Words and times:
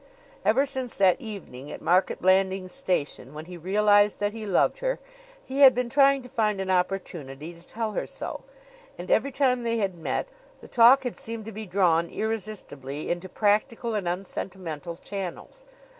Ever 0.43 0.65
since 0.65 0.95
that 0.95 1.21
evening 1.21 1.71
at 1.71 1.79
Market 1.79 2.23
Blandings 2.23 2.71
Station, 2.71 3.35
when 3.35 3.45
he 3.45 3.55
realized 3.55 4.19
that 4.19 4.33
he 4.33 4.47
loved 4.47 4.79
her, 4.79 4.97
he 5.45 5.59
had 5.59 5.75
been 5.75 5.89
trying 5.89 6.23
to 6.23 6.27
find 6.27 6.59
an 6.59 6.71
opportunity 6.71 7.53
to 7.53 7.63
tell 7.63 7.91
her 7.91 8.07
so; 8.07 8.41
and 8.97 9.11
every 9.11 9.31
time 9.31 9.61
they 9.61 9.77
had 9.77 9.93
met, 9.93 10.29
the 10.59 10.67
talk 10.67 11.03
had 11.03 11.15
seemed 11.15 11.45
to 11.45 11.51
be 11.51 11.67
drawn 11.67 12.09
irresistibly 12.09 13.11
into 13.11 13.29
practical 13.29 13.93
and 13.93 14.07
unsentimental 14.07 14.97
channels. 14.97 15.65